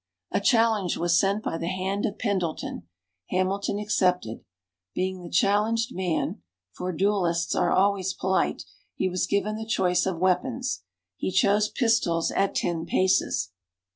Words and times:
A 0.31 0.41
challenge 0.41 0.97
was 0.97 1.19
sent 1.19 1.43
by 1.43 1.59
the 1.59 1.67
hand 1.67 2.07
of 2.07 2.17
Pendleton. 2.17 2.87
Hamilton 3.29 3.77
accepted. 3.77 4.43
Being 4.95 5.21
the 5.21 5.29
challenged 5.29 5.93
man 5.95 6.41
(for 6.71 6.91
duelists 6.91 7.53
are 7.53 7.69
always 7.71 8.11
polite), 8.15 8.63
he 8.95 9.07
was 9.07 9.27
given 9.27 9.57
the 9.57 9.63
choice 9.67 10.07
of 10.07 10.17
weapons. 10.17 10.81
He 11.17 11.29
chose 11.29 11.69
pistols 11.69 12.31
at 12.31 12.55
ten 12.55 12.87
paces. 12.87 13.51